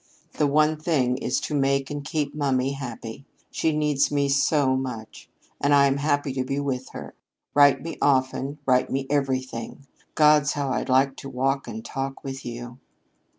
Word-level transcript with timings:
the 0.33 0.47
one 0.47 0.77
thing 0.77 1.15
is 1.19 1.39
to 1.39 1.53
¸make 1.53 1.91
and 1.91 2.03
keep 2.03 2.33
mummy 2.33 2.71
happy. 2.71 3.23
She 3.51 3.71
needs 3.71 4.11
me 4.11 4.29
so 4.29 4.75
much. 4.75 5.29
And 5.63 5.75
I 5.75 5.85
am 5.85 5.97
happy 5.97 6.33
to 6.33 6.43
be 6.43 6.59
with 6.59 6.89
her. 6.93 7.13
Write 7.53 7.83
me 7.83 7.99
often 8.01 8.57
write 8.65 8.89
me 8.89 9.05
everything. 9.11 9.85
Gods, 10.15 10.53
how 10.53 10.69
I'd 10.71 10.89
like 10.89 11.23
a 11.23 11.29
walk 11.29 11.67
and 11.67 11.85
talk 11.85 12.23
with 12.23 12.43
you!" 12.43 12.79